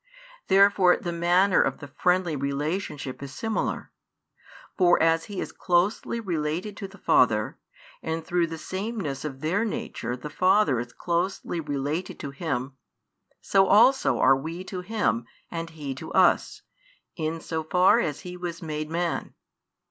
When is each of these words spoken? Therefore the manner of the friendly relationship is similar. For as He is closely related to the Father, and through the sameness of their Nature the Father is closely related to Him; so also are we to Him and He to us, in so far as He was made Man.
Therefore 0.47 0.97
the 0.97 1.11
manner 1.11 1.61
of 1.61 1.77
the 1.77 1.87
friendly 1.87 2.35
relationship 2.35 3.21
is 3.21 3.31
similar. 3.35 3.91
For 4.75 4.99
as 4.99 5.25
He 5.25 5.39
is 5.39 5.51
closely 5.51 6.19
related 6.19 6.75
to 6.77 6.87
the 6.87 6.97
Father, 6.97 7.59
and 8.01 8.25
through 8.25 8.47
the 8.47 8.57
sameness 8.57 9.23
of 9.23 9.41
their 9.41 9.63
Nature 9.63 10.17
the 10.17 10.31
Father 10.31 10.79
is 10.79 10.91
closely 10.91 11.59
related 11.59 12.19
to 12.21 12.31
Him; 12.31 12.75
so 13.41 13.67
also 13.67 14.17
are 14.17 14.35
we 14.35 14.63
to 14.63 14.81
Him 14.81 15.27
and 15.51 15.69
He 15.69 15.93
to 15.93 16.11
us, 16.13 16.63
in 17.15 17.39
so 17.39 17.61
far 17.63 17.99
as 17.99 18.21
He 18.21 18.35
was 18.35 18.59
made 18.59 18.89
Man. 18.89 19.35